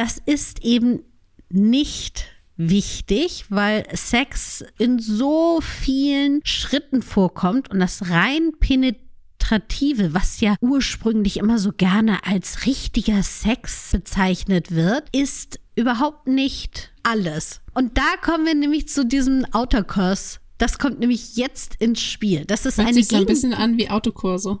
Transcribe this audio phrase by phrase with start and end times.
[0.00, 1.02] das ist eben
[1.50, 2.24] nicht
[2.56, 11.36] wichtig, weil Sex in so vielen Schritten vorkommt und das rein penetrative, was ja ursprünglich
[11.36, 17.60] immer so gerne als richtiger Sex bezeichnet wird, ist überhaupt nicht alles.
[17.74, 20.38] Und da kommen wir nämlich zu diesem Outer Curse.
[20.56, 22.46] Das kommt nämlich jetzt ins Spiel.
[22.46, 24.60] Das ist Hört eine sich so ein bisschen an wie Autokurse.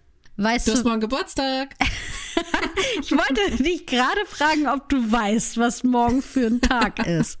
[0.37, 1.75] Weißt Du du, hast morgen Geburtstag.
[3.01, 7.37] ich wollte dich gerade fragen, ob du weißt, was morgen für ein Tag ist.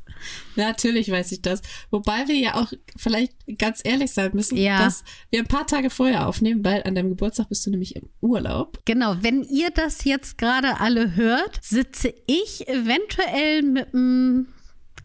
[0.55, 1.61] Natürlich weiß ich das.
[1.89, 4.83] Wobei wir ja auch vielleicht ganz ehrlich sein müssen, Ja.
[4.83, 8.07] dass wir ein paar Tage vorher aufnehmen, weil an deinem Geburtstag bist du nämlich im
[8.19, 8.79] Urlaub.
[8.85, 14.49] Genau, wenn ihr das jetzt gerade alle hört, sitze ich eventuell mit einem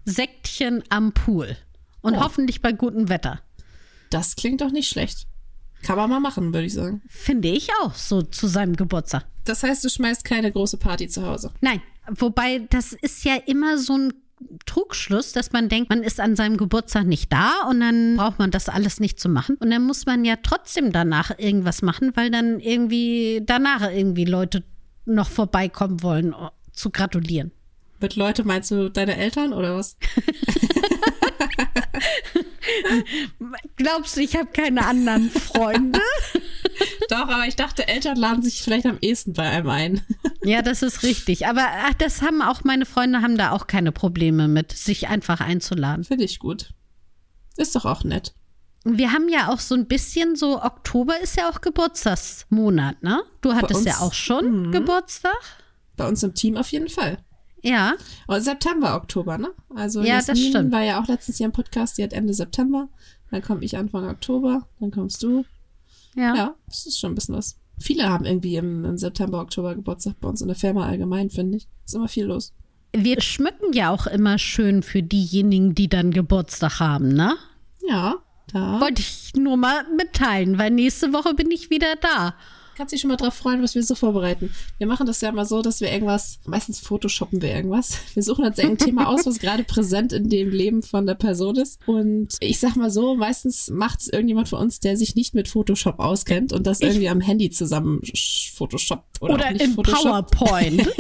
[0.05, 1.57] Sektchen am Pool.
[2.03, 2.21] Und Oh.
[2.21, 3.41] hoffentlich bei gutem Wetter.
[4.11, 5.27] Das klingt doch nicht schlecht.
[5.87, 7.01] Kann man mal machen, würde ich sagen.
[7.07, 9.25] Finde ich auch, so zu seinem Geburtstag.
[9.45, 11.53] Das heißt, du schmeißt keine große Party zu Hause.
[11.61, 14.13] Nein, wobei das ist ja immer so ein
[14.67, 18.51] Trugschluss, dass man denkt, man ist an seinem Geburtstag nicht da und dann braucht man
[18.51, 19.55] das alles nicht zu machen.
[19.61, 24.65] Und dann muss man ja trotzdem danach irgendwas machen, weil dann irgendwie danach irgendwie Leute
[25.05, 27.53] noch vorbeikommen wollen, oh, zu gratulieren.
[28.01, 29.97] Mit Leute meinst du deine Eltern oder was?
[33.77, 36.01] Glaubst du, ich habe keine anderen Freunde?
[37.09, 40.01] Doch, aber ich dachte, Eltern laden sich vielleicht am ehesten bei einem ein.
[40.45, 41.47] ja, das ist richtig.
[41.47, 45.41] Aber ach, das haben auch meine Freunde haben da auch keine Probleme mit, sich einfach
[45.41, 46.05] einzuladen.
[46.05, 46.75] Finde ich gut.
[47.57, 48.35] Ist doch auch nett.
[48.85, 53.23] Wir haben ja auch so ein bisschen so, Oktober ist ja auch Geburtstagsmonat, ne?
[53.41, 55.37] Du hattest uns- ja auch schon Geburtstag.
[55.97, 57.19] Bei uns im Team auf jeden Fall.
[57.67, 57.95] Ja,
[58.29, 59.49] Und September, Oktober, ne?
[59.75, 60.73] Also Ja, das Jasmin stimmt.
[60.73, 62.89] war ja auch letztens hier im Podcast, die hat Ende September.
[63.31, 65.45] Dann komme ich Anfang Oktober, dann kommst du.
[66.15, 66.35] ja.
[66.35, 67.59] Ja, das ist schon ein bisschen was.
[67.79, 71.59] Viele haben irgendwie im, im September, Oktober Geburtstag bei uns in der Firma allgemein, finde
[71.59, 71.69] ich.
[71.85, 72.55] Ist immer viel los.
[72.95, 77.37] Wir schmücken ja auch immer schön für diejenigen, die dann Geburtstag haben, ne?
[77.87, 78.15] Ja,
[78.53, 78.81] da.
[78.81, 82.35] Wollte ich nur mal mitteilen, weil nächste Woche bin ich wieder da.
[82.77, 84.51] Kannst dich schon mal drauf freuen, was wir so vorbereiten.
[84.79, 87.99] Wir machen das ja mal so, dass wir irgendwas, meistens photoshoppen wir irgendwas.
[88.15, 91.57] Wir suchen uns irgendein Thema aus, was gerade präsent in dem Leben von der Person
[91.57, 91.81] ist.
[91.87, 95.49] Und ich sag mal so, meistens macht es irgendjemand von uns, der sich nicht mit
[95.49, 98.01] Photoshop auskennt und das irgendwie am Handy zusammen
[98.55, 99.23] photoshoppt.
[99.23, 100.31] Oder, Oder im photoshoppt.
[100.37, 100.87] PowerPoint.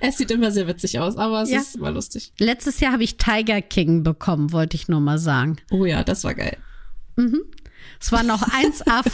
[0.00, 1.60] Es sieht immer sehr witzig aus, aber es Ja.
[1.60, 2.32] ist immer lustig.
[2.38, 5.56] Letztes Jahr habe ich Tiger King bekommen, wollte ich nur mal sagen.
[5.70, 6.56] Oh ja, das war geil.
[8.00, 9.08] Es waren noch 1A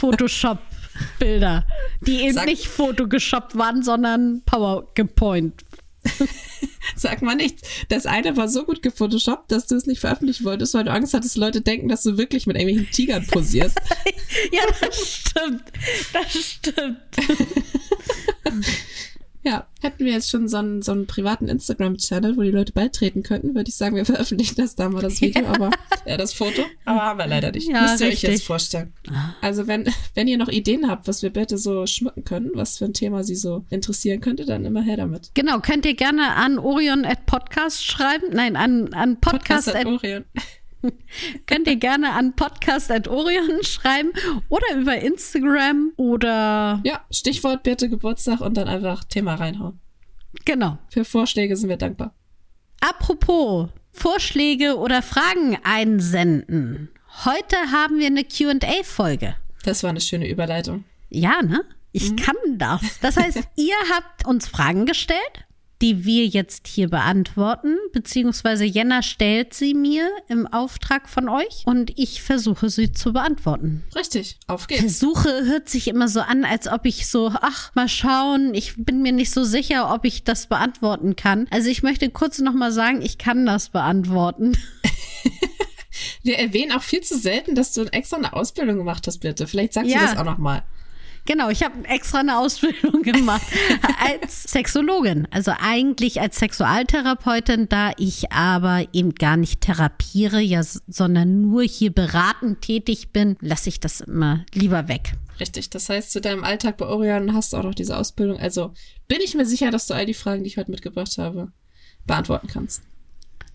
[0.97, 1.65] Photoshop-Bilder,
[2.01, 5.63] die eben Sag- nicht Photoshoppt waren, sondern PowerPoint.
[6.95, 7.67] Sag mal nichts.
[7.89, 11.13] Das eine war so gut gefotoshoppt, dass du es nicht veröffentlichen wolltest, weil du Angst
[11.13, 13.77] hattest, Leute denken, dass du wirklich mit irgendwelchen Tigern posierst.
[14.51, 15.63] Ja, das stimmt.
[16.13, 16.97] Das stimmt.
[19.47, 23.23] Ja, hätten wir jetzt schon so einen, so einen privaten Instagram-Channel, wo die Leute beitreten
[23.23, 25.71] könnten, würde ich sagen, wir veröffentlichen das da mal, das Video, aber
[26.05, 26.63] ja, das Foto.
[26.83, 27.69] Aber haben wir leider nicht.
[27.69, 28.29] Ja, Müsst ihr euch richtig.
[28.31, 28.91] jetzt vorstellen.
[29.39, 32.85] Also wenn, wenn ihr noch Ideen habt, was wir bitte so schmücken können, was für
[32.85, 35.31] ein Thema sie so interessieren könnte, dann immer her damit.
[35.33, 38.27] Genau, könnt ihr gerne an Orion at Podcast schreiben.
[38.33, 40.25] Nein, an, an Podcast, Podcast at, at Orion.
[41.47, 44.11] könnt ihr gerne an Podcast at Orion schreiben
[44.49, 49.79] oder über Instagram oder Ja, Stichwort bitte Geburtstag und dann einfach Thema reinhauen.
[50.45, 50.77] genau.
[50.89, 52.13] Für Vorschläge sind wir dankbar.
[52.79, 56.89] Apropos Vorschläge oder Fragen einsenden.
[57.25, 59.35] Heute haben wir eine QA-Folge.
[59.63, 60.83] Das war eine schöne Überleitung.
[61.09, 61.63] Ja, ne?
[61.91, 62.99] Ich kann das.
[63.01, 65.46] Das heißt, ihr habt uns Fragen gestellt,
[65.81, 71.91] die wir jetzt hier beantworten, beziehungsweise Jenna stellt sie mir im Auftrag von euch und
[71.97, 73.83] ich versuche sie zu beantworten.
[73.95, 74.81] Richtig, auf geht's.
[74.81, 79.01] Versuche hört sich immer so an, als ob ich so, ach, mal schauen, ich bin
[79.01, 81.47] mir nicht so sicher, ob ich das beantworten kann.
[81.51, 84.57] Also ich möchte kurz nochmal sagen, ich kann das beantworten.
[86.23, 89.47] Wir erwähnen auch viel zu selten, dass du extra eine Ausbildung gemacht hast, bitte.
[89.47, 89.99] Vielleicht sagst Ja.
[89.99, 90.63] du das auch noch mal.
[91.27, 93.45] Genau, ich habe extra eine Ausbildung gemacht
[93.99, 95.27] als Sexologin.
[95.29, 101.93] Also eigentlich als Sexualtherapeutin, da ich aber eben gar nicht therapiere, ja, sondern nur hier
[101.93, 105.13] beratend tätig bin, lasse ich das immer lieber weg.
[105.37, 105.69] Richtig.
[105.69, 108.39] Das heißt, zu deinem Alltag bei Orion hast du auch noch diese Ausbildung.
[108.39, 108.73] Also
[109.09, 111.51] bin ich mir sicher, dass du all die Fragen, die ich heute mitgebracht habe,
[112.05, 112.83] beantworten kannst.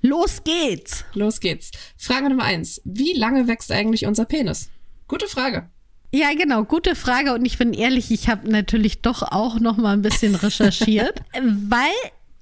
[0.02, 1.06] Los geht's.
[1.14, 1.70] Los geht's.
[1.96, 2.82] Frage Nummer eins.
[2.84, 4.68] Wie lange wächst eigentlich unser Penis?
[5.08, 5.70] Gute Frage.
[6.14, 7.32] Ja, genau, gute Frage.
[7.32, 11.22] Und ich bin ehrlich, ich habe natürlich doch auch noch mal ein bisschen recherchiert,
[11.68, 11.90] weil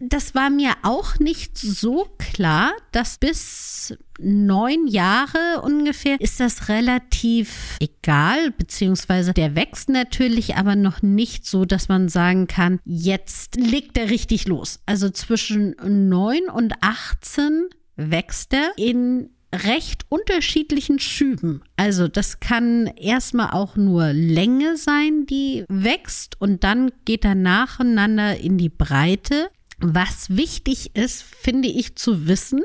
[0.01, 7.77] das war mir auch nicht so klar, dass bis neun Jahre ungefähr ist das relativ
[7.81, 13.99] egal, beziehungsweise der wächst natürlich, aber noch nicht so, dass man sagen kann, jetzt legt
[13.99, 14.81] er richtig los.
[14.87, 15.77] Also zwischen
[16.09, 21.63] neun und 18 wächst er in recht unterschiedlichen Schüben.
[21.77, 28.39] Also das kann erstmal auch nur Länge sein, die wächst und dann geht er nacheinander
[28.39, 29.49] in die Breite.
[29.83, 32.61] Was wichtig ist, finde ich zu wissen,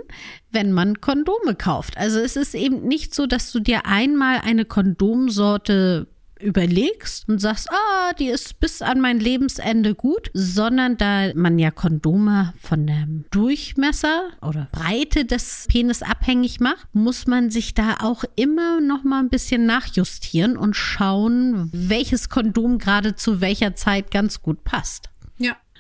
[0.52, 1.98] wenn man Kondome kauft.
[1.98, 6.08] Also es ist eben nicht so, dass du dir einmal eine Kondomsorte
[6.46, 11.72] überlegst und sagst, ah, die ist bis an mein Lebensende gut, sondern da man ja
[11.72, 18.24] Kondome von dem Durchmesser oder Breite des Penis abhängig macht, muss man sich da auch
[18.36, 24.42] immer noch mal ein bisschen nachjustieren und schauen, welches Kondom gerade zu welcher Zeit ganz
[24.42, 25.10] gut passt.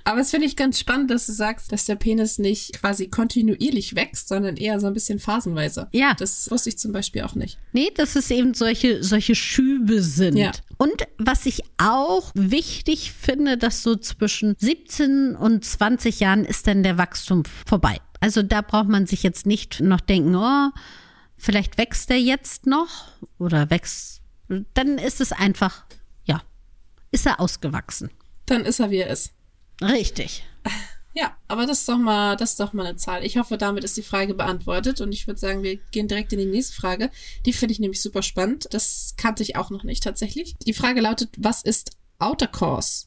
[0.07, 3.96] Aber es finde ich ganz spannend, dass du sagst, dass der Penis nicht quasi kontinuierlich
[3.96, 5.88] wächst, sondern eher so ein bisschen phasenweise.
[5.94, 6.13] Ja.
[6.13, 7.57] Das wusste ich zum Beispiel auch nicht.
[7.74, 10.38] Nee, dass es eben solche, solche Schübe sind.
[10.38, 10.52] Ja.
[10.78, 16.84] Und was ich auch wichtig finde, dass so zwischen 17 und 20 Jahren ist dann
[16.84, 17.98] der Wachstum vorbei.
[18.19, 20.69] Also da braucht man sich jetzt nicht noch denken, oh,
[21.36, 23.08] vielleicht wächst er jetzt noch
[23.40, 24.22] oder wächst.
[24.75, 25.84] Dann ist es einfach,
[26.25, 26.44] ja,
[27.12, 28.12] ist er ausgewachsen.
[28.46, 29.31] Dann ist er, wie er ist.
[29.81, 30.44] Richtig.
[31.18, 33.24] Ja, aber das ist doch mal, das ist doch mal eine Zahl.
[33.24, 36.39] Ich hoffe, damit ist die Frage beantwortet und ich würde sagen, wir gehen direkt in
[36.39, 37.10] die nächste Frage.
[37.45, 38.68] Die finde ich nämlich super spannend.
[38.72, 40.56] Das kannte ich auch noch nicht tatsächlich.
[40.66, 43.06] Die Frage lautet, was ist Outer Course?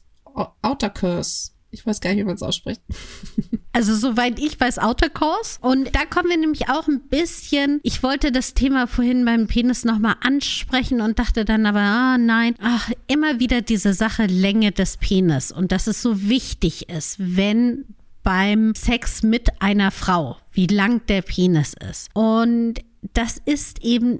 [0.63, 1.51] Outer Curse.
[1.71, 2.81] Ich weiß gar nicht, wie man es ausspricht.
[3.71, 5.59] Also soweit ich weiß, Autokurs.
[5.61, 9.85] Und da kommen wir nämlich auch ein bisschen, ich wollte das Thema vorhin beim Penis
[9.85, 14.97] nochmal ansprechen und dachte dann aber, ah nein, ach, immer wieder diese Sache Länge des
[14.97, 17.85] Penis und dass es so wichtig ist, wenn
[18.23, 22.09] beim Sex mit einer Frau, wie lang der Penis ist.
[22.13, 22.75] Und
[23.13, 24.19] das ist eben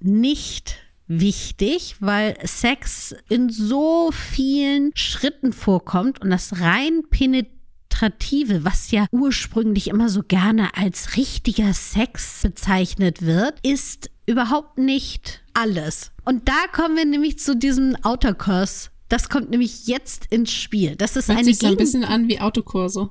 [0.00, 0.76] nicht
[1.10, 9.88] wichtig, weil Sex in so vielen Schritten vorkommt und das rein penetrative, was ja ursprünglich
[9.88, 16.12] immer so gerne als richtiger Sex bezeichnet wird, ist überhaupt nicht alles.
[16.24, 18.90] Und da kommen wir nämlich zu diesem Outer Curse.
[19.08, 20.94] Das kommt nämlich jetzt ins Spiel.
[20.94, 23.10] Das ist Hört eine sich so ein bisschen an wie Autokurse.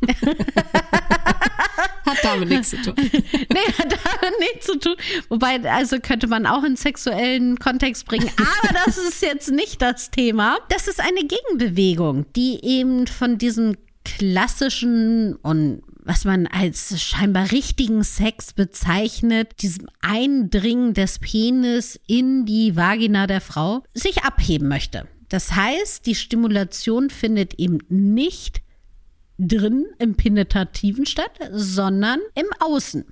[2.06, 2.94] Hat damit nichts zu tun.
[2.96, 4.94] nee, hat damit nichts zu tun.
[5.28, 8.30] Wobei, also könnte man auch in sexuellen Kontext bringen.
[8.36, 10.58] Aber das ist jetzt nicht das Thema.
[10.68, 18.04] Das ist eine Gegenbewegung, die eben von diesem klassischen und was man als scheinbar richtigen
[18.04, 25.08] Sex bezeichnet, diesem Eindringen des Penis in die Vagina der Frau, sich abheben möchte.
[25.28, 28.62] Das heißt, die Stimulation findet eben nicht
[29.38, 33.04] drin im Penetrativen statt, sondern im Außen.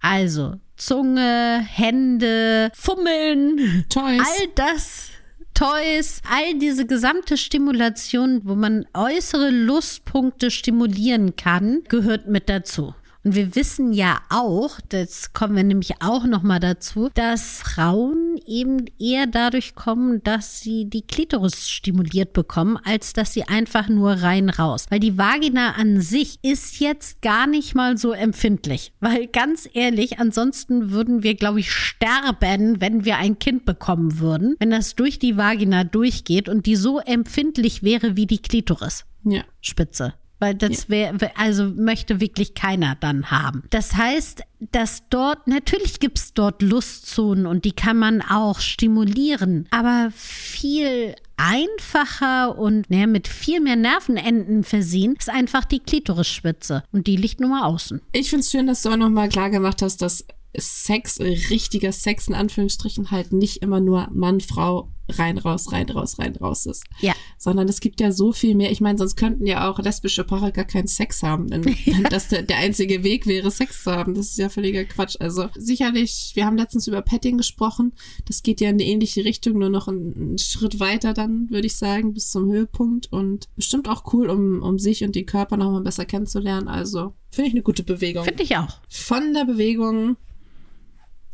[0.00, 4.20] Also Zunge, Hände, Fummeln, Toys.
[4.20, 5.10] all das,
[5.54, 12.94] Toys, all diese gesamte Stimulation, wo man äußere Lustpunkte stimulieren kann, gehört mit dazu.
[13.24, 18.38] Und wir wissen ja auch, das kommen wir nämlich auch noch mal dazu, dass Frauen
[18.46, 24.12] eben eher dadurch kommen, dass sie die Klitoris stimuliert bekommen, als dass sie einfach nur
[24.12, 24.84] rein raus.
[24.90, 28.92] Weil die Vagina an sich ist jetzt gar nicht mal so empfindlich.
[29.00, 34.54] Weil ganz ehrlich, ansonsten würden wir, glaube ich, sterben, wenn wir ein Kind bekommen würden,
[34.58, 39.06] wenn das durch die Vagina durchgeht und die so empfindlich wäre wie die Klitoris.
[39.24, 39.44] Ja.
[39.62, 40.12] Spitze.
[40.40, 43.64] Weil das wäre, also möchte wirklich keiner dann haben.
[43.70, 49.66] Das heißt, dass dort, natürlich gibt es dort Lustzonen und die kann man auch stimulieren,
[49.70, 57.06] aber viel einfacher und ja, mit viel mehr Nervenenden versehen ist einfach die Klitorisspitze und
[57.06, 58.00] die liegt nur mal außen.
[58.12, 60.24] Ich finde es schön, dass du auch nochmal klar gemacht hast, dass
[60.56, 66.18] Sex, richtiger Sex in Anführungsstrichen halt nicht immer nur Mann, Frau, rein, raus, rein, raus,
[66.18, 66.84] rein, raus ist.
[67.00, 67.12] Ja.
[67.38, 68.70] Sondern es gibt ja so viel mehr.
[68.70, 72.28] Ich meine, sonst könnten ja auch lesbische Paare gar keinen Sex haben, wenn, wenn das
[72.28, 74.14] der, der einzige Weg wäre, Sex zu haben.
[74.14, 75.16] Das ist ja völliger Quatsch.
[75.20, 77.92] Also sicherlich, wir haben letztens über Petting gesprochen.
[78.26, 81.66] Das geht ja in eine ähnliche Richtung, nur noch einen, einen Schritt weiter dann, würde
[81.66, 83.12] ich sagen, bis zum Höhepunkt.
[83.12, 86.68] Und bestimmt auch cool, um, um sich und den Körper nochmal besser kennenzulernen.
[86.68, 88.24] Also finde ich eine gute Bewegung.
[88.24, 88.80] Finde ich auch.
[88.88, 90.16] Von der Bewegung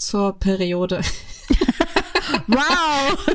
[0.01, 1.01] zur Periode.
[2.47, 3.27] Wow!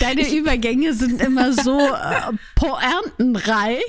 [0.00, 3.82] Deine Übergänge sind immer so äh, poerntenreich.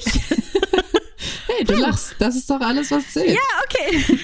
[1.48, 2.16] Hey, du lachst.
[2.20, 3.32] Das ist doch alles, was zählt.
[3.36, 4.20] Ja, okay.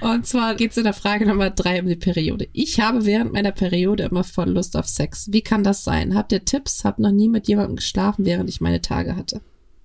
[0.00, 2.48] Und zwar geht es in der Frage Nummer drei um die Periode.
[2.52, 5.28] Ich habe während meiner Periode immer voll Lust auf Sex.
[5.30, 6.14] Wie kann das sein?
[6.14, 6.84] Habt ihr Tipps?
[6.84, 9.40] Hab noch nie mit jemandem geschlafen, während ich meine Tage hatte.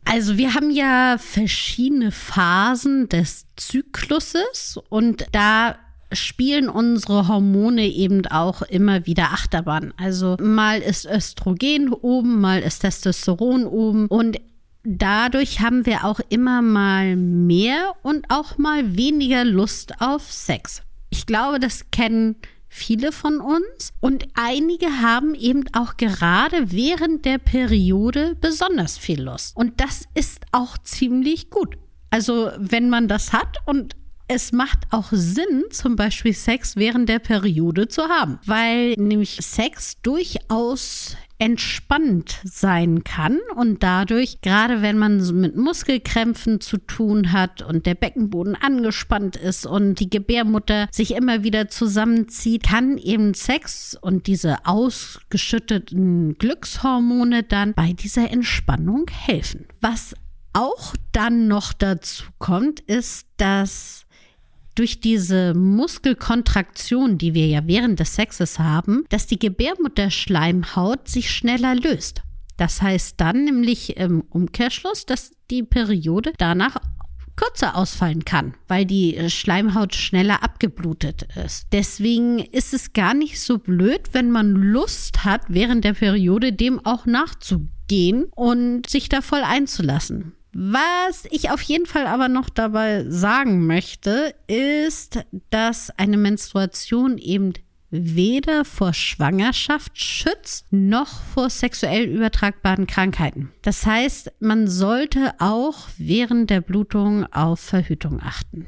[0.06, 5.76] Also wir haben ja verschiedene Phasen des Zykluses und da
[6.12, 9.94] spielen unsere Hormone eben auch immer wieder Achterbahn.
[9.98, 14.38] Also mal ist Östrogen oben, mal ist Testosteron oben und
[14.84, 20.82] dadurch haben wir auch immer mal mehr und auch mal weniger Lust auf Sex.
[21.10, 22.36] Ich glaube, das kennen
[22.68, 29.56] viele von uns und einige haben eben auch gerade während der Periode besonders viel Lust.
[29.56, 31.78] Und das ist auch ziemlich gut.
[32.10, 33.96] Also wenn man das hat und
[34.28, 40.02] es macht auch Sinn, zum Beispiel Sex während der Periode zu haben, weil nämlich Sex
[40.02, 47.86] durchaus entspannt sein kann und dadurch, gerade wenn man mit Muskelkrämpfen zu tun hat und
[47.86, 54.28] der Beckenboden angespannt ist und die Gebärmutter sich immer wieder zusammenzieht, kann eben Sex und
[54.28, 59.66] diese ausgeschütteten Glückshormone dann bei dieser Entspannung helfen.
[59.82, 60.16] Was
[60.54, 64.05] auch dann noch dazu kommt, ist, dass
[64.76, 71.76] durch diese Muskelkontraktion, die wir ja während des Sexes haben, dass die Gebärmutterschleimhaut sich schneller
[71.76, 72.22] löst.
[72.58, 76.78] Das heißt dann nämlich im Umkehrschluss, dass die Periode danach
[77.36, 81.68] kürzer ausfallen kann, weil die Schleimhaut schneller abgeblutet ist.
[81.74, 86.86] Deswegen ist es gar nicht so blöd, wenn man Lust hat, während der Periode dem
[86.86, 90.34] auch nachzugehen und sich da voll einzulassen.
[90.58, 95.20] Was ich auf jeden Fall aber noch dabei sagen möchte, ist,
[95.50, 97.52] dass eine Menstruation eben
[97.90, 103.52] weder vor Schwangerschaft schützt noch vor sexuell übertragbaren Krankheiten.
[103.64, 108.68] Das heißt, man sollte auch während der Blutung auf Verhütung achten.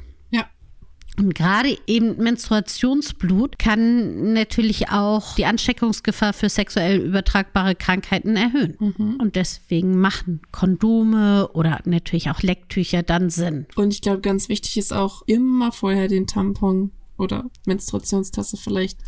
[1.18, 8.76] Und gerade eben Menstruationsblut kann natürlich auch die Ansteckungsgefahr für sexuell übertragbare Krankheiten erhöhen.
[8.78, 9.18] Mhm.
[9.20, 13.66] Und deswegen machen Kondome oder natürlich auch Lecktücher dann Sinn.
[13.74, 18.98] Und ich glaube, ganz wichtig ist auch immer vorher den Tampon oder Menstruationstasse vielleicht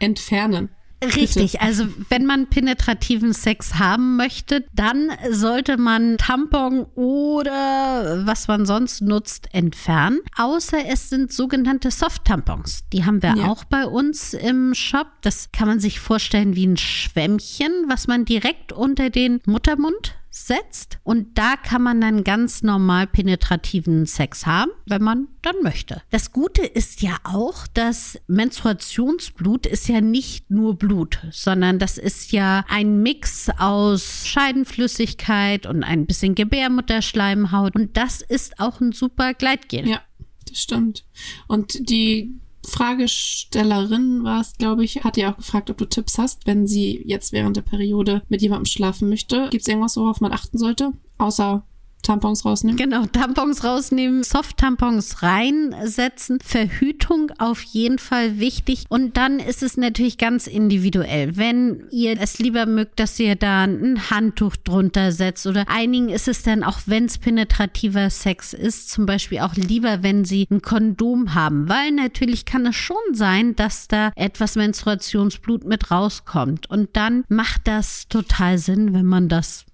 [0.00, 0.70] entfernen.
[1.02, 8.66] Richtig, also wenn man penetrativen Sex haben möchte, dann sollte man Tampon oder was man
[8.66, 10.20] sonst nutzt entfernen.
[10.36, 12.84] Außer es sind sogenannte Soft-Tampons.
[12.92, 13.48] Die haben wir ja.
[13.48, 15.06] auch bei uns im Shop.
[15.22, 20.98] Das kann man sich vorstellen wie ein Schwämmchen, was man direkt unter den Muttermund setzt.
[21.02, 26.02] Und da kann man dann ganz normal penetrativen Sex haben, wenn man dann möchte.
[26.10, 32.32] Das Gute ist ja auch, dass Menstruationsblut ist ja nicht nur Blut, sondern das ist
[32.32, 37.74] ja ein Mix aus Scheidenflüssigkeit und ein bisschen Gebärmutterschleimhaut.
[37.74, 39.88] Und das ist auch ein super Gleitgel.
[39.88, 40.00] Ja,
[40.48, 41.04] das stimmt.
[41.48, 46.46] Und die Fragestellerin war es, glaube ich, hat ja auch gefragt, ob du Tipps hast,
[46.46, 49.48] wenn sie jetzt während der Periode mit jemandem schlafen möchte.
[49.50, 50.92] Gibt es irgendwas, worauf man achten sollte?
[51.18, 51.64] Außer
[52.02, 52.76] Tampons rausnehmen?
[52.76, 58.84] Genau, Tampons rausnehmen, Soft-Tampons reinsetzen, Verhütung auf jeden Fall wichtig.
[58.88, 61.36] Und dann ist es natürlich ganz individuell.
[61.36, 66.28] Wenn ihr es lieber mögt, dass ihr da ein Handtuch drunter setzt oder einigen ist
[66.28, 70.62] es dann auch, wenn es penetrativer Sex ist, zum Beispiel auch lieber, wenn sie ein
[70.62, 76.68] Kondom haben, weil natürlich kann es schon sein, dass da etwas Menstruationsblut mit rauskommt.
[76.70, 79.64] Und dann macht das total Sinn, wenn man das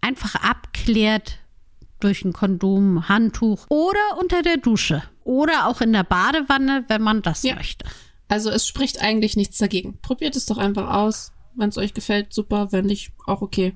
[0.00, 1.39] einfach abklärt,
[2.00, 7.22] durch ein Kondom, Handtuch oder unter der Dusche oder auch in der Badewanne, wenn man
[7.22, 7.54] das ja.
[7.54, 7.86] möchte.
[8.28, 9.98] Also es spricht eigentlich nichts dagegen.
[10.00, 11.32] Probiert es doch einfach aus.
[11.54, 12.68] Wenn es euch gefällt, super.
[12.70, 13.74] Wenn nicht, auch okay.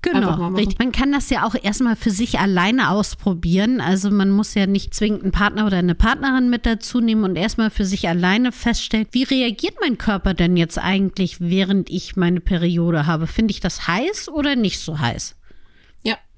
[0.00, 0.78] Genau, richtig.
[0.78, 3.80] Man kann das ja auch erstmal für sich alleine ausprobieren.
[3.80, 7.34] Also man muss ja nicht zwingend einen Partner oder eine Partnerin mit dazu nehmen und
[7.34, 12.40] erstmal für sich alleine feststellen, wie reagiert mein Körper denn jetzt eigentlich, während ich meine
[12.40, 13.26] Periode habe?
[13.26, 15.34] Finde ich das heiß oder nicht so heiß?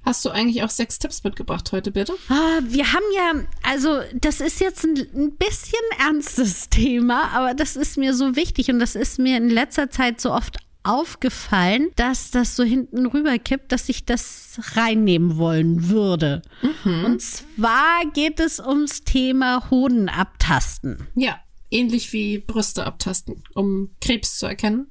[0.04, 2.14] Hast du eigentlich auch sechs Tipps mitgebracht heute, bitte?
[2.28, 7.76] Ah, wir haben ja, also das ist jetzt ein, ein, bisschen ernstes Thema, aber das
[7.76, 12.30] ist mir so wichtig und das ist mir in letzter Zeit so oft aufgefallen, dass
[12.30, 16.42] das so hinten rüber kippt, dass ich das reinnehmen wollen würde.
[16.62, 17.04] Mhm.
[17.04, 21.06] Und zwar geht es ums Thema Hoden abtasten.
[21.14, 21.38] Ja,
[21.70, 24.89] ähnlich wie Brüste abtasten, um Krebs zu erkennen.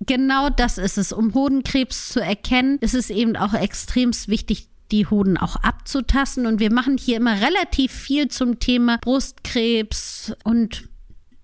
[0.00, 1.12] Genau das ist es.
[1.12, 6.46] Um Hodenkrebs zu erkennen, ist es eben auch extrem wichtig, die Hoden auch abzutasten.
[6.46, 10.34] Und wir machen hier immer relativ viel zum Thema Brustkrebs.
[10.44, 10.88] Und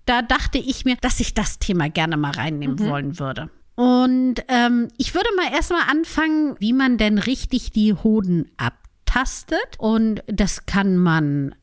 [0.05, 2.89] da dachte ich mir, dass ich das Thema gerne mal reinnehmen mhm.
[2.89, 3.49] wollen würde.
[3.75, 8.83] Und ähm, ich würde mal erstmal anfangen, wie man denn richtig die Hoden abtastet
[9.13, 9.77] abtastet.
[9.77, 11.55] Und das kann man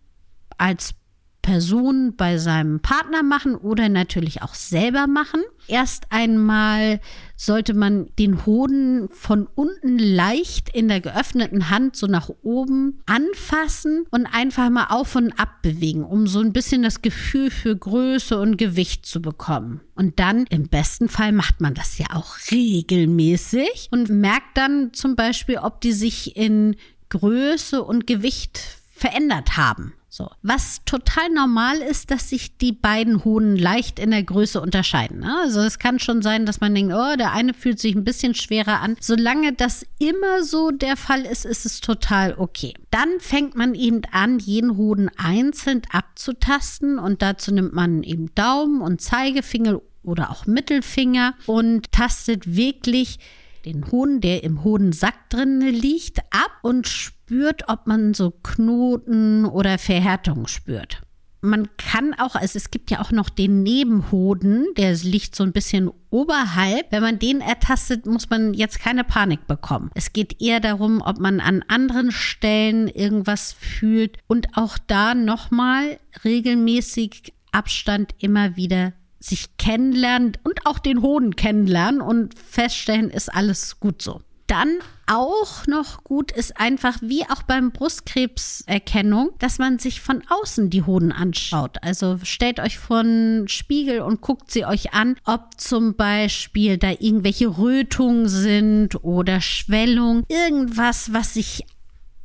[0.58, 0.94] als
[1.42, 5.42] Person bei seinem Partner machen oder natürlich auch selber machen.
[5.68, 7.00] Erst einmal
[7.36, 14.04] sollte man den Hoden von unten leicht in der geöffneten Hand so nach oben anfassen
[14.10, 18.38] und einfach mal auf und ab bewegen, um so ein bisschen das Gefühl für Größe
[18.38, 19.80] und Gewicht zu bekommen.
[19.94, 25.16] Und dann im besten Fall macht man das ja auch regelmäßig und merkt dann zum
[25.16, 26.76] Beispiel, ob die sich in
[27.08, 28.60] Größe und Gewicht
[28.94, 29.94] verändert haben.
[30.12, 30.28] So.
[30.42, 35.20] Was total normal ist, dass sich die beiden Hoden leicht in der Größe unterscheiden.
[35.20, 35.38] Ne?
[35.44, 38.34] Also es kann schon sein, dass man denkt, oh, der eine fühlt sich ein bisschen
[38.34, 38.96] schwerer an.
[39.00, 42.74] Solange das immer so der Fall ist, ist es total okay.
[42.90, 48.80] Dann fängt man eben an, jeden Hoden einzeln abzutasten und dazu nimmt man eben Daumen
[48.82, 53.20] und Zeigefinger oder auch Mittelfinger und tastet wirklich
[53.64, 59.78] den Hoden, der im Hodensack drin liegt, ab und spürt, ob man so Knoten oder
[59.78, 61.02] Verhärtungen spürt.
[61.42, 65.52] Man kann auch, also es gibt ja auch noch den Nebenhoden, der liegt so ein
[65.52, 66.92] bisschen oberhalb.
[66.92, 69.90] Wenn man den ertastet, muss man jetzt keine Panik bekommen.
[69.94, 75.98] Es geht eher darum, ob man an anderen Stellen irgendwas fühlt und auch da nochmal
[76.24, 83.80] regelmäßig Abstand immer wieder sich kennenlernen und auch den Hoden kennenlernen und feststellen, ist alles
[83.80, 84.22] gut so.
[84.50, 90.70] Dann auch noch gut ist einfach wie auch beim Brustkrebserkennung, dass man sich von außen
[90.70, 91.76] die Hoden anschaut.
[91.82, 96.90] Also stellt euch vor einen Spiegel und guckt sie euch an, ob zum Beispiel da
[96.90, 101.64] irgendwelche Rötungen sind oder Schwellung, irgendwas, was sich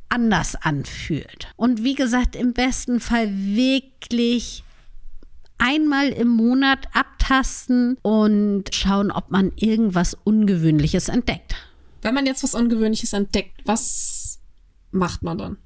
[0.08, 1.46] anders anfühlt.
[1.54, 4.64] Und wie gesagt, im besten Fall wirklich
[5.58, 11.54] einmal im Monat abtasten und schauen, ob man irgendwas Ungewöhnliches entdeckt.
[12.06, 14.38] Wenn man jetzt was Ungewöhnliches entdeckt, was
[14.92, 15.56] macht man dann?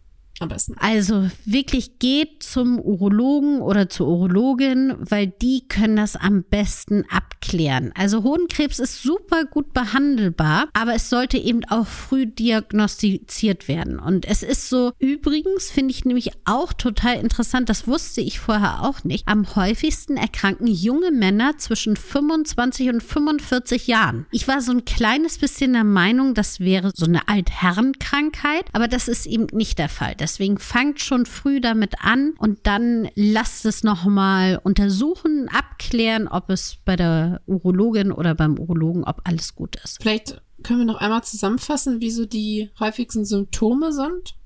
[0.41, 0.75] Am besten?
[0.79, 7.93] Also wirklich geht zum Urologen oder zur Urologin, weil die können das am besten abklären.
[7.95, 13.99] Also Hodenkrebs ist super gut behandelbar, aber es sollte eben auch früh diagnostiziert werden.
[13.99, 18.83] Und es ist so, übrigens finde ich nämlich auch total interessant, das wusste ich vorher
[18.83, 24.27] auch nicht, am häufigsten erkranken junge Männer zwischen 25 und 45 Jahren.
[24.31, 29.09] Ich war so ein kleines bisschen der Meinung, das wäre so eine Altherrenkrankheit, aber das
[29.09, 30.15] ist eben nicht der Fall.
[30.17, 36.51] Das Deswegen fangt schon früh damit an und dann lasst es nochmal untersuchen, abklären, ob
[36.51, 40.01] es bei der Urologin oder beim Urologen, ob alles gut ist.
[40.01, 44.37] Vielleicht können wir noch einmal zusammenfassen, wie so die häufigsten Symptome sind.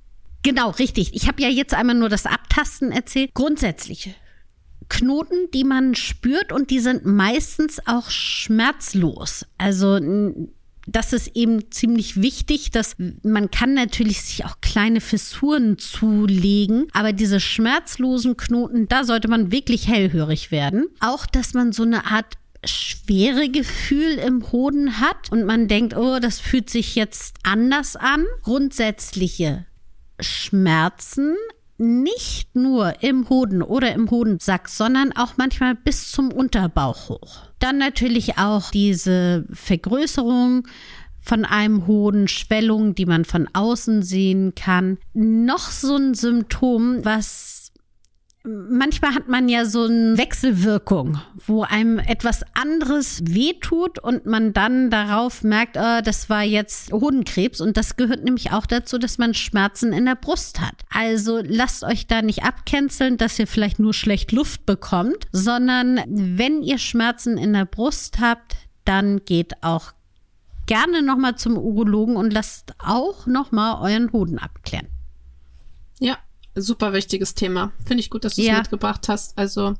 [0.42, 1.14] Genau, richtig.
[1.14, 3.34] Ich habe ja jetzt einmal nur das Abtasten erzählt.
[3.34, 4.14] Grundsätzlich
[4.88, 9.44] Knoten, die man spürt und die sind meistens auch schmerzlos.
[9.58, 9.98] Also
[10.86, 17.12] das ist eben ziemlich wichtig, dass man kann natürlich sich auch kleine Fissuren zulegen, aber
[17.12, 20.86] diese schmerzlosen Knoten, da sollte man wirklich hellhörig werden.
[21.00, 26.18] Auch, dass man so eine Art schwere Gefühl im Hoden hat und man denkt, oh,
[26.18, 28.24] das fühlt sich jetzt anders an.
[28.42, 29.66] Grundsätzliche
[30.20, 31.34] Schmerzen
[31.76, 37.42] nicht nur im Hoden oder im Hodensack, sondern auch manchmal bis zum Unterbauch hoch.
[37.64, 40.68] Dann natürlich auch diese Vergrößerung
[41.18, 44.98] von einem Hoden, Schwellung, die man von außen sehen kann.
[45.14, 47.53] Noch so ein Symptom, was
[48.44, 54.90] manchmal hat man ja so eine Wechselwirkung, wo einem etwas anderes wehtut und man dann
[54.90, 59.34] darauf merkt, oh, das war jetzt Hodenkrebs und das gehört nämlich auch dazu, dass man
[59.34, 60.74] Schmerzen in der Brust hat.
[60.90, 66.62] Also lasst euch da nicht abcanceln, dass ihr vielleicht nur schlecht Luft bekommt, sondern wenn
[66.62, 69.92] ihr Schmerzen in der Brust habt, dann geht auch
[70.66, 74.88] gerne nochmal zum Urologen und lasst auch nochmal euren Hoden abklären.
[76.56, 77.72] Super wichtiges Thema.
[77.84, 78.58] Finde ich gut, dass du es ja.
[78.58, 79.36] mitgebracht hast.
[79.36, 79.74] Also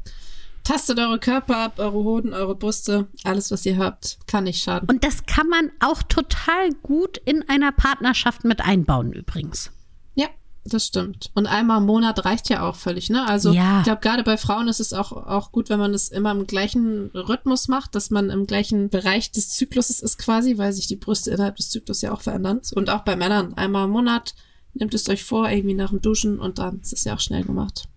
[0.65, 4.89] tastet eure Körper ab, eure Hoden, eure Brüste, alles, was ihr habt, kann nicht schaden.
[4.89, 9.71] Und das kann man auch total gut in einer Partnerschaft mit einbauen, übrigens.
[10.15, 10.29] Ja,
[10.65, 11.31] das stimmt.
[11.35, 13.27] Und einmal im Monat reicht ja auch völlig, ne?
[13.29, 13.79] Also ja.
[13.79, 16.47] ich glaube, gerade bei Frauen ist es auch, auch gut, wenn man es immer im
[16.47, 20.97] gleichen Rhythmus macht, dass man im gleichen Bereich des Zykluses ist quasi, weil sich die
[20.97, 22.63] Brüste innerhalb des Zyklus ja auch verändern.
[22.75, 24.35] Und auch bei Männern einmal im Monat
[24.75, 27.45] Nehmt es euch vor, irgendwie nach dem Duschen und dann ist es ja auch schnell
[27.45, 27.89] gemacht.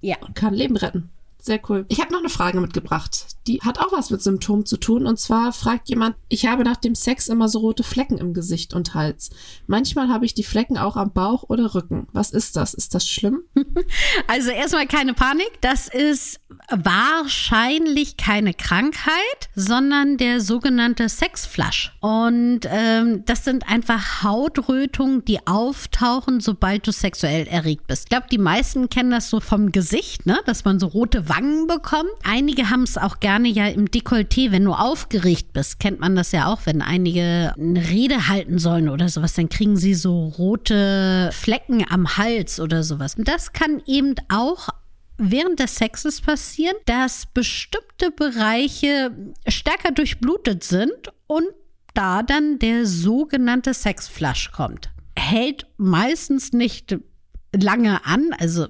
[0.00, 0.16] Ja.
[0.20, 1.10] Und kann Leben retten.
[1.44, 1.84] Sehr cool.
[1.88, 3.26] Ich habe noch eine Frage mitgebracht.
[3.46, 5.06] die hat auch was mit Symptomen zu tun.
[5.06, 8.72] Und zwar fragt jemand, ich habe nach dem Sex immer so rote Flecken im Gesicht
[8.72, 9.28] und Hals.
[9.66, 12.08] Manchmal habe ich die Flecken auch am Bauch oder Rücken.
[12.12, 12.72] Was ist das?
[12.72, 13.42] Ist das schlimm?
[14.26, 15.50] Also erstmal keine Panik.
[15.60, 21.94] Das ist wahrscheinlich keine Krankheit, sondern der sogenannte Sexflush.
[22.00, 28.04] Und ähm, das sind einfach Hautrötungen, die auftauchen, sobald du sexuell erregt bist.
[28.04, 30.40] Ich glaube, die meisten kennen das so vom Gesicht, ne?
[30.46, 32.10] dass man so rote Wangen bekommt.
[32.22, 36.32] Einige haben es auch gerne ja im Dekolleté, wenn du aufgeregt bist, kennt man das
[36.32, 41.30] ja auch, wenn einige eine Rede halten sollen oder sowas, dann kriegen sie so rote
[41.32, 43.16] Flecken am Hals oder sowas.
[43.16, 44.68] Und das kann eben auch
[45.16, 49.10] während des Sexes passieren, dass bestimmte Bereiche
[49.46, 51.46] stärker durchblutet sind und
[51.94, 54.90] da dann der sogenannte Sexflush kommt.
[55.16, 56.96] Hält meistens nicht
[57.52, 58.66] lange an, also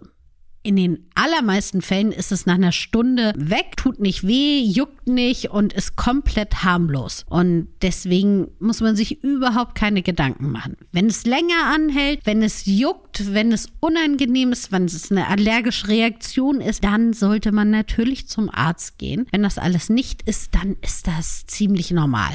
[0.64, 5.50] in den allermeisten Fällen ist es nach einer Stunde weg, tut nicht weh, juckt nicht
[5.50, 7.26] und ist komplett harmlos.
[7.28, 10.78] Und deswegen muss man sich überhaupt keine Gedanken machen.
[10.90, 15.88] Wenn es länger anhält, wenn es juckt, wenn es unangenehm ist, wenn es eine allergische
[15.88, 19.26] Reaktion ist, dann sollte man natürlich zum Arzt gehen.
[19.30, 22.34] Wenn das alles nicht ist, dann ist das ziemlich normal.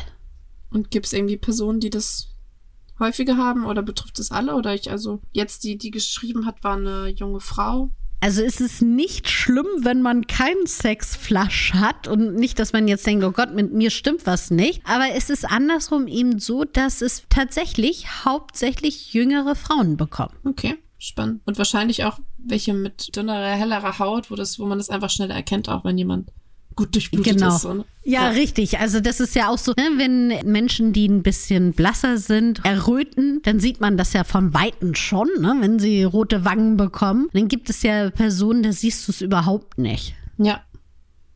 [0.70, 2.30] Und gibt es irgendwie Personen, die das
[3.00, 4.56] häufiger haben oder betrifft es alle?
[4.56, 7.92] Oder ich, also jetzt die, die geschrieben hat, war eine junge Frau.
[8.22, 13.08] Also ist es nicht schlimm, wenn man keinen Sexflush hat und nicht, dass man jetzt
[13.08, 14.82] denkt, oh Gott, mit mir stimmt was nicht.
[14.86, 20.36] Aber es ist andersrum eben so, dass es tatsächlich hauptsächlich jüngere Frauen bekommen.
[20.44, 20.76] Okay.
[21.02, 21.42] Spannend.
[21.46, 25.36] Und wahrscheinlich auch welche mit dünnerer, hellerer Haut, wo das, wo man das einfach schneller
[25.36, 26.30] erkennt, auch wenn jemand
[26.80, 27.56] gut durchblutet genau.
[27.56, 27.62] ist.
[27.64, 27.86] So, ne?
[28.06, 28.80] ja, ja, richtig.
[28.80, 33.42] Also das ist ja auch so, ne, wenn Menschen, die ein bisschen blasser sind, erröten,
[33.44, 37.28] dann sieht man das ja von Weitem schon, ne, wenn sie rote Wangen bekommen.
[37.34, 40.16] Dann gibt es ja Personen, da siehst du es überhaupt nicht.
[40.38, 40.62] Ja.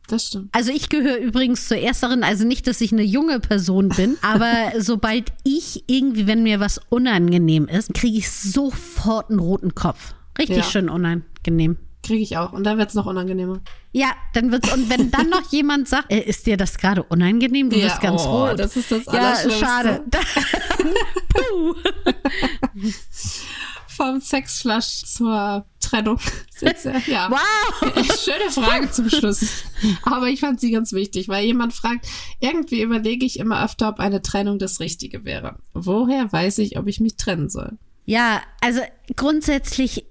[0.06, 0.50] Das stimmt.
[0.52, 4.72] Also ich gehöre übrigens zur ersteren, also nicht, dass ich eine junge Person bin, aber
[4.78, 10.14] sobald ich irgendwie, wenn mir was unangenehm ist, kriege ich sofort einen roten Kopf.
[10.38, 10.62] Richtig ja.
[10.62, 11.78] schön unangenehm.
[12.04, 12.52] Kriege ich auch.
[12.52, 13.60] Und dann wird es noch unangenehmer.
[13.92, 14.72] Ja, dann wird's.
[14.72, 17.70] Und wenn dann noch jemand sagt, äh, ist dir das gerade unangenehm?
[17.70, 18.58] Du ja, bist ganz oh, rot.
[18.58, 20.04] Das ist das Ja, schade.
[21.28, 21.74] Puh.
[23.88, 26.18] Vom Sexflush zur Trennung.
[27.06, 27.30] Ja.
[27.30, 28.06] Wow.
[28.18, 29.64] Schöne Frage zum Schluss.
[30.02, 32.06] Aber ich fand sie ganz wichtig, weil jemand fragt,
[32.40, 35.56] irgendwie überlege ich immer öfter, ob eine Trennung das Richtige wäre.
[35.74, 37.76] Woher weiß ich, ob ich mich trennen soll?
[38.06, 38.80] Ja, also
[39.14, 40.06] grundsätzlich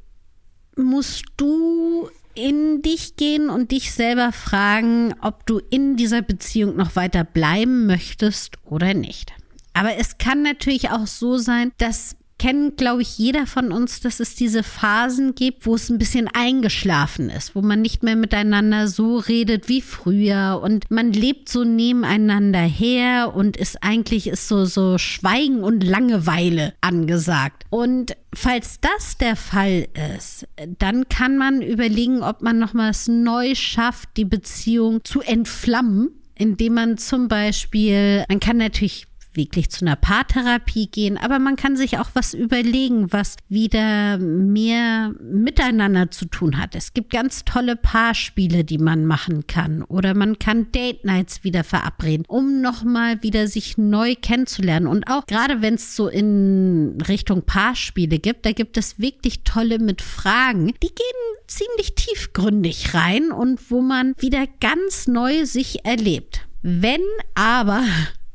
[0.75, 6.95] musst du in dich gehen und dich selber fragen, ob du in dieser Beziehung noch
[6.95, 9.33] weiter bleiben möchtest oder nicht.
[9.73, 14.19] Aber es kann natürlich auch so sein, dass kennt, glaube ich, jeder von uns, dass
[14.19, 18.89] es diese Phasen gibt, wo es ein bisschen eingeschlafen ist, wo man nicht mehr miteinander
[18.89, 24.65] so redet wie früher und man lebt so nebeneinander her und ist eigentlich ist so,
[24.65, 27.63] so Schweigen und Langeweile angesagt.
[27.69, 30.45] Und falls das der Fall ist,
[30.79, 36.97] dann kann man überlegen, ob man nochmals neu schafft, die Beziehung zu entflammen indem man
[36.97, 42.09] zum Beispiel, man kann natürlich wirklich zu einer Paartherapie gehen, aber man kann sich auch
[42.13, 46.75] was überlegen, was wieder mehr miteinander zu tun hat.
[46.75, 51.63] Es gibt ganz tolle Paarspiele, die man machen kann oder man kann Date Nights wieder
[51.63, 54.87] verabreden, um nochmal wieder sich neu kennenzulernen.
[54.87, 59.79] Und auch gerade wenn es so in Richtung Paarspiele gibt, da gibt es wirklich tolle
[59.79, 66.47] mit Fragen, die gehen ziemlich tiefgründig rein und wo man wieder ganz neu sich erlebt.
[66.61, 67.01] Wenn
[67.35, 67.83] aber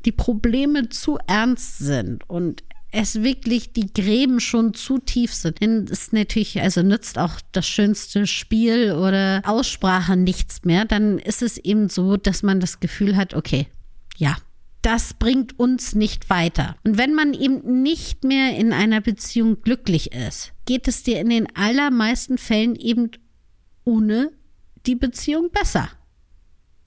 [0.09, 5.87] die Probleme zu ernst sind und es wirklich die Gräben schon zu tief sind, dann
[5.87, 11.59] ist natürlich, also nützt auch das schönste Spiel oder Aussprache nichts mehr, dann ist es
[11.59, 13.66] eben so, dass man das Gefühl hat, okay,
[14.16, 14.38] ja,
[14.81, 16.77] das bringt uns nicht weiter.
[16.83, 21.29] Und wenn man eben nicht mehr in einer Beziehung glücklich ist, geht es dir in
[21.29, 23.11] den allermeisten Fällen eben
[23.85, 24.31] ohne
[24.87, 25.90] die Beziehung besser.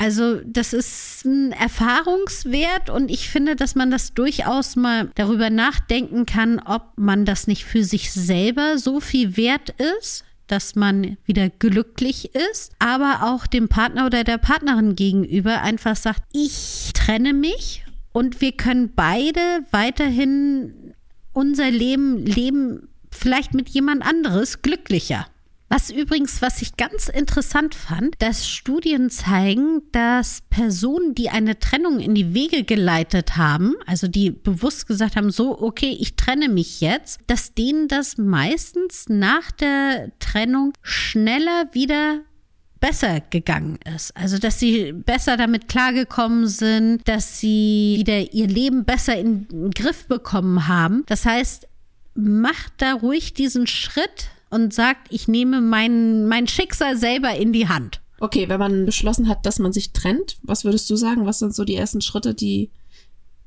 [0.01, 6.25] Also das ist ein Erfahrungswert und ich finde, dass man das durchaus mal darüber nachdenken
[6.25, 11.51] kann, ob man das nicht für sich selber so viel wert ist, dass man wieder
[11.51, 17.85] glücklich ist, aber auch dem Partner oder der Partnerin gegenüber einfach sagt, ich trenne mich
[18.11, 20.95] und wir können beide weiterhin
[21.31, 25.27] unser Leben leben, vielleicht mit jemand anderes glücklicher.
[25.73, 32.01] Was übrigens, was ich ganz interessant fand, dass Studien zeigen, dass Personen, die eine Trennung
[32.01, 36.81] in die Wege geleitet haben, also die bewusst gesagt haben, so, okay, ich trenne mich
[36.81, 42.19] jetzt, dass denen das meistens nach der Trennung schneller wieder
[42.81, 44.17] besser gegangen ist.
[44.17, 49.71] Also, dass sie besser damit klargekommen sind, dass sie wieder ihr Leben besser in den
[49.71, 51.03] Griff bekommen haben.
[51.05, 51.65] Das heißt,
[52.13, 57.67] macht da ruhig diesen Schritt und sagt, ich nehme mein, mein Schicksal selber in die
[57.67, 58.01] Hand.
[58.19, 61.25] Okay, wenn man beschlossen hat, dass man sich trennt, was würdest du sagen?
[61.25, 62.69] Was sind so die ersten Schritte, die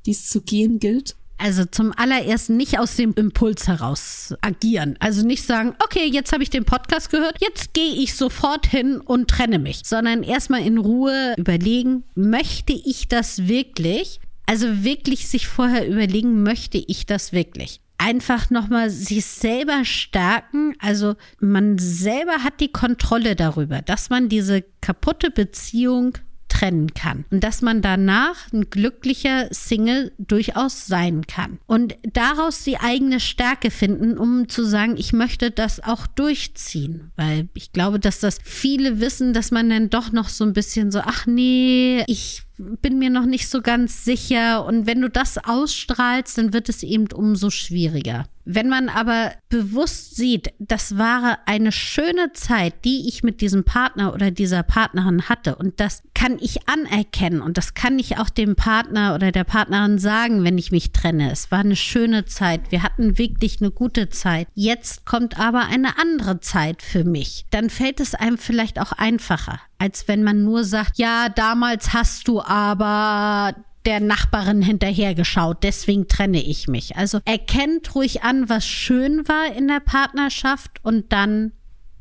[0.07, 1.15] es zu gehen gilt?
[1.37, 4.97] Also zum allerersten nicht aus dem Impuls heraus agieren.
[5.01, 9.01] Also nicht sagen, okay, jetzt habe ich den Podcast gehört, jetzt gehe ich sofort hin
[9.01, 14.21] und trenne mich, sondern erstmal in Ruhe überlegen, möchte ich das wirklich?
[14.47, 17.81] Also wirklich sich vorher überlegen, möchte ich das wirklich?
[18.05, 20.75] Einfach nochmal sich selber stärken.
[20.79, 27.43] Also man selber hat die Kontrolle darüber, dass man diese kaputte Beziehung trennen kann und
[27.43, 34.19] dass man danach ein glücklicher Single durchaus sein kann und daraus die eigene Stärke finden,
[34.19, 39.33] um zu sagen, ich möchte das auch durchziehen, weil ich glaube, dass das viele wissen,
[39.33, 43.27] dass man dann doch noch so ein bisschen so, ach nee, ich bin mir noch
[43.27, 44.65] nicht so ganz sicher.
[44.65, 48.27] Und wenn du das ausstrahlst, dann wird es eben umso schwieriger.
[48.47, 54.13] Wenn man aber bewusst sieht, das war eine schöne Zeit, die ich mit diesem Partner
[54.13, 58.55] oder dieser Partnerin hatte und das kann ich anerkennen und das kann ich auch dem
[58.55, 61.33] Partner oder der Partnerin sagen, wenn ich mich trenne.
[61.33, 62.71] Es war eine schöne Zeit.
[62.71, 64.47] Wir hatten wirklich eine gute Zeit.
[64.53, 67.47] Jetzt kommt aber eine andere Zeit für mich.
[67.51, 72.29] Dann fällt es einem vielleicht auch einfacher als wenn man nur sagt, ja, damals hast
[72.29, 73.55] du aber
[73.87, 76.97] der Nachbarin hinterhergeschaut, deswegen trenne ich mich.
[76.97, 81.53] Also erkennt ruhig an, was schön war in der Partnerschaft und dann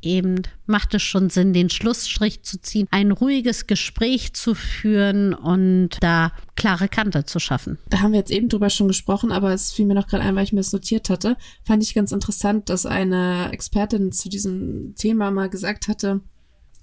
[0.03, 5.91] eben macht es schon Sinn, den Schlussstrich zu ziehen, ein ruhiges Gespräch zu führen und
[6.01, 7.77] da klare Kante zu schaffen.
[7.89, 10.35] Da haben wir jetzt eben drüber schon gesprochen, aber es fiel mir noch gerade ein,
[10.35, 11.37] weil ich mir das notiert hatte.
[11.63, 16.21] Fand ich ganz interessant, dass eine Expertin zu diesem Thema mal gesagt hatte,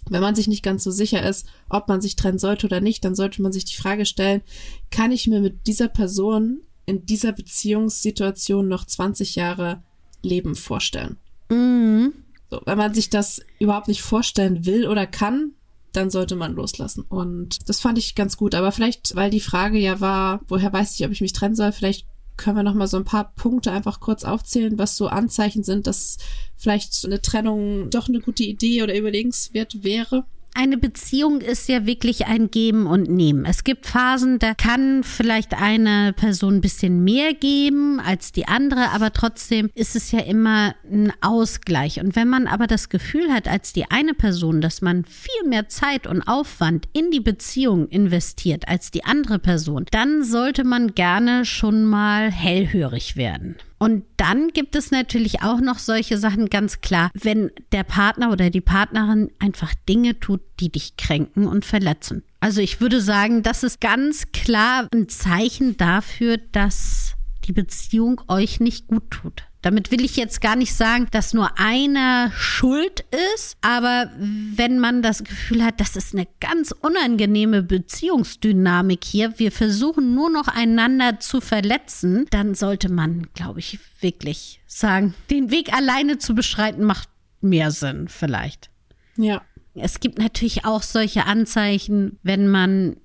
[0.08, 3.04] wenn man sich nicht ganz so sicher ist, ob man sich trennen sollte oder nicht,
[3.04, 4.42] dann sollte man sich die Frage stellen,
[4.90, 9.82] kann ich mir mit dieser Person in dieser Beziehungssituation noch 20 Jahre
[10.22, 11.18] Leben vorstellen?
[11.50, 12.12] Mhm.
[12.50, 15.52] So, wenn man sich das überhaupt nicht vorstellen will oder kann,
[15.92, 17.04] dann sollte man loslassen.
[17.08, 18.54] Und das fand ich ganz gut.
[18.54, 21.72] Aber vielleicht, weil die Frage ja war, woher weiß ich, ob ich mich trennen soll,
[21.72, 22.06] vielleicht
[22.40, 25.86] können wir noch mal so ein paar Punkte einfach kurz aufzählen, was so Anzeichen sind,
[25.86, 26.16] dass
[26.56, 30.24] vielleicht eine Trennung doch eine gute Idee oder überlegenswert wäre?
[30.54, 33.44] Eine Beziehung ist ja wirklich ein Geben und Nehmen.
[33.44, 38.90] Es gibt Phasen, da kann vielleicht eine Person ein bisschen mehr geben als die andere,
[38.90, 42.00] aber trotzdem ist es ja immer ein Ausgleich.
[42.00, 45.68] Und wenn man aber das Gefühl hat, als die eine Person, dass man viel mehr
[45.68, 51.44] Zeit und Aufwand in die Beziehung investiert als die andere Person, dann sollte man gerne
[51.44, 53.56] schon mal hellhörig werden.
[53.82, 58.50] Und dann gibt es natürlich auch noch solche Sachen, ganz klar, wenn der Partner oder
[58.50, 62.22] die Partnerin einfach Dinge tut, die dich kränken und verletzen.
[62.40, 67.14] Also ich würde sagen, das ist ganz klar ein Zeichen dafür, dass
[67.46, 69.44] die Beziehung euch nicht gut tut.
[69.62, 75.02] Damit will ich jetzt gar nicht sagen, dass nur einer schuld ist, aber wenn man
[75.02, 81.20] das Gefühl hat, das ist eine ganz unangenehme Beziehungsdynamik hier, wir versuchen nur noch einander
[81.20, 87.08] zu verletzen, dann sollte man, glaube ich, wirklich sagen, den Weg alleine zu beschreiten macht
[87.42, 88.70] mehr Sinn vielleicht.
[89.16, 89.42] Ja.
[89.74, 92.96] Es gibt natürlich auch solche Anzeichen, wenn man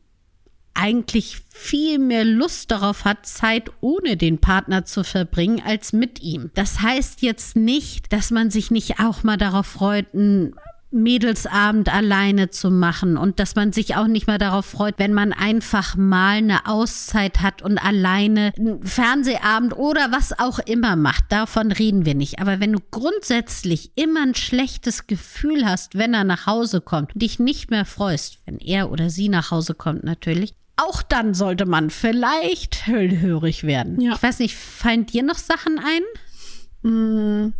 [0.75, 6.51] eigentlich viel mehr Lust darauf hat, Zeit ohne den Partner zu verbringen als mit ihm.
[6.53, 10.53] Das heißt jetzt nicht, dass man sich nicht auch mal darauf freut, ein
[10.95, 15.33] Mädelsabend alleine zu machen und dass man sich auch nicht mehr darauf freut, wenn man
[15.33, 21.25] einfach mal eine Auszeit hat und alleine einen Fernsehabend oder was auch immer macht.
[21.29, 22.39] Davon reden wir nicht.
[22.39, 27.39] Aber wenn du grundsätzlich immer ein schlechtes Gefühl hast, wenn er nach Hause kommt, dich
[27.39, 31.89] nicht mehr freust, wenn er oder sie nach Hause kommt natürlich, auch dann sollte man
[31.89, 33.99] vielleicht hellhörig werden.
[34.01, 34.13] Ja.
[34.15, 36.91] Ich weiß nicht, fallen dir noch Sachen ein?
[36.91, 37.53] Mm,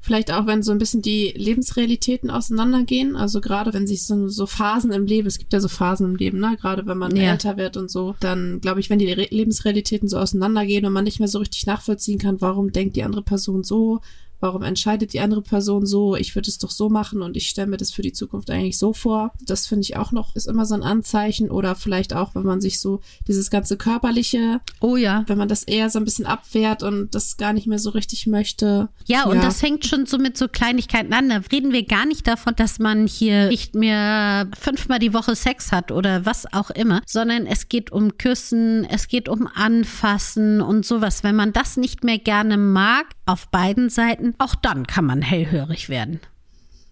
[0.00, 3.16] vielleicht auch, wenn so ein bisschen die Lebensrealitäten auseinandergehen.
[3.16, 6.16] Also gerade wenn sich so, so Phasen im Leben, es gibt ja so Phasen im
[6.16, 6.56] Leben, ne?
[6.60, 7.32] Gerade wenn man ja.
[7.32, 11.04] älter wird und so, dann glaube ich, wenn die Re Lebensrealitäten so auseinandergehen und man
[11.04, 14.00] nicht mehr so richtig nachvollziehen kann, warum denkt die andere Person so,
[14.40, 16.16] Warum entscheidet die andere Person so?
[16.16, 18.78] Ich würde es doch so machen und ich stelle mir das für die Zukunft eigentlich
[18.78, 19.32] so vor.
[19.40, 22.60] Das finde ich auch noch, ist immer so ein Anzeichen oder vielleicht auch, wenn man
[22.60, 26.82] sich so dieses ganze körperliche, oh ja, wenn man das eher so ein bisschen abwehrt
[26.82, 28.88] und das gar nicht mehr so richtig möchte.
[29.06, 29.42] Ja, und ja.
[29.42, 31.28] das hängt schon so mit so Kleinigkeiten an.
[31.28, 35.72] Da reden wir gar nicht davon, dass man hier nicht mehr fünfmal die Woche Sex
[35.72, 40.86] hat oder was auch immer, sondern es geht um Küssen, es geht um Anfassen und
[40.86, 41.24] sowas.
[41.24, 45.88] Wenn man das nicht mehr gerne mag, auf beiden Seiten, auch dann kann man hellhörig
[45.88, 46.20] werden.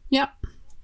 [0.08, 0.30] Ja,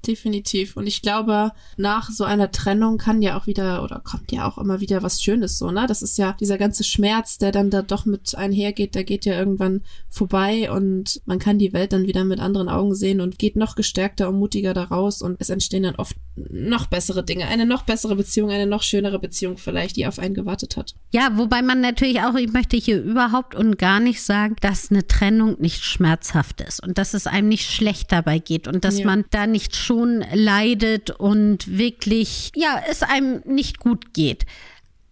[0.07, 0.77] definitiv.
[0.77, 4.59] Und ich glaube, nach so einer Trennung kann ja auch wieder oder kommt ja auch
[4.59, 5.87] immer wieder was Schönes so, ne?
[5.87, 9.38] Das ist ja dieser ganze Schmerz, der dann da doch mit einhergeht, der geht ja
[9.38, 13.57] irgendwann vorbei und man kann die Welt dann wieder mit anderen Augen sehen und geht
[13.57, 17.83] noch gestärkter und mutiger daraus und es entstehen dann oft noch bessere Dinge, eine noch
[17.83, 20.95] bessere Beziehung, eine noch schönere Beziehung vielleicht, die auf einen gewartet hat.
[21.12, 25.07] Ja, wobei man natürlich auch, ich möchte hier überhaupt und gar nicht sagen, dass eine
[25.07, 29.07] Trennung nicht schmerzhaft ist und dass es einem nicht schlecht dabei geht und dass Ja.
[29.07, 34.46] man da nicht schon leidet und wirklich, ja, es einem nicht gut geht.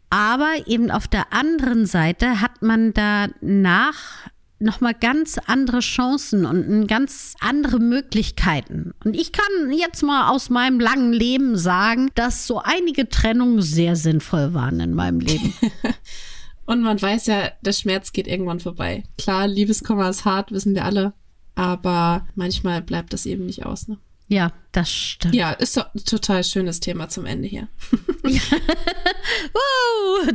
[0.08, 7.34] Aber eben auf der anderen Seite hat man danach nochmal ganz andere Chancen und ganz
[7.40, 8.92] andere Möglichkeiten.
[9.04, 13.96] Und ich kann jetzt mal aus meinem langen Leben sagen, dass so einige Trennungen sehr
[13.96, 15.52] sinnvoll waren in meinem Leben.
[16.66, 19.02] Und man weiß ja, der Schmerz geht irgendwann vorbei.
[19.18, 21.12] Klar, Liebeskummer ist hart, wissen wir alle.
[21.54, 23.98] Aber manchmal bleibt das eben nicht aus, ne?
[24.30, 25.34] Ja, das stimmt.
[25.34, 27.66] Ja, ist doch ein total schönes Thema zum Ende hier.
[28.22, 28.38] Woo,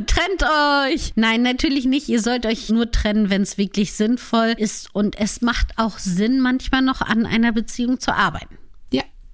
[0.06, 1.12] trennt euch.
[1.14, 2.06] Nein, natürlich nicht.
[2.10, 4.94] Ihr sollt euch nur trennen, wenn es wirklich sinnvoll ist.
[4.94, 8.55] Und es macht auch Sinn, manchmal noch an einer Beziehung zu arbeiten.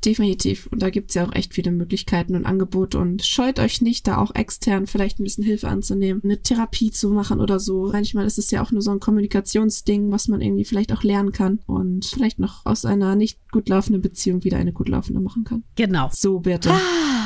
[0.04, 0.66] Definitiv.
[0.66, 2.98] Und da gibt's ja auch echt viele Möglichkeiten und Angebote.
[2.98, 7.10] Und scheut euch nicht, da auch extern vielleicht ein bisschen Hilfe anzunehmen, eine Therapie zu
[7.10, 7.90] machen oder so.
[7.92, 11.30] Manchmal ist es ja auch nur so ein Kommunikationsding, was man irgendwie vielleicht auch lernen
[11.30, 15.44] kann und vielleicht noch aus einer nicht gut laufenden Beziehung wieder eine gut laufende machen
[15.44, 15.62] kann.
[15.76, 16.10] Genau.
[16.12, 16.72] So, Birte.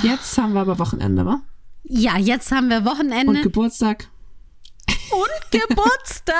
[0.02, 1.40] Jetzt haben wir aber Wochenende, wa?
[1.84, 4.08] Ja, jetzt haben wir Wochenende Und Geburtstag.
[4.88, 6.34] und Geburtstag.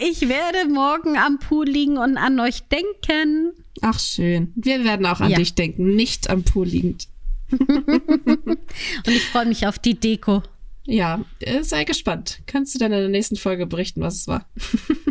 [0.00, 3.52] Ich werde morgen am Pool liegen und an euch denken.
[3.86, 4.50] Ach, schön.
[4.56, 5.36] Wir werden auch an Ja.
[5.36, 7.08] dich denken, nicht am Pool liegend.
[7.50, 8.58] Und
[9.06, 10.42] ich freue mich auf die Deko.
[10.86, 12.40] Ja, äh, sei gespannt.
[12.46, 14.48] Kannst du dann in der nächsten Folge berichten, was es war?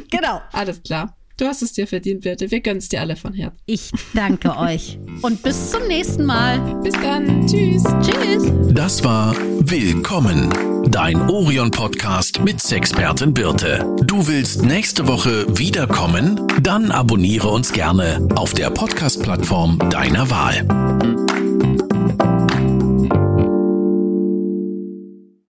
[0.10, 0.42] Genau.
[0.52, 1.16] Alles klar.
[1.38, 2.52] Du hast es dir verdient, Birte.
[2.52, 3.58] Wir gönnen es dir alle von Herzen.
[3.65, 5.00] Ich danke euch.
[5.24, 6.60] Und bis zum nächsten Mal.
[6.84, 7.48] Bis dann.
[7.48, 7.84] Tschüss.
[8.02, 8.52] Tschüss.
[8.74, 10.50] Das war Willkommen,
[10.91, 13.84] dein Orion-Podcast mit Sexpertin Birte.
[14.06, 16.39] Du willst nächste Woche wiederkommen?
[16.62, 20.67] Dann abonniere uns gerne auf der Podcast-Plattform deiner Wahl.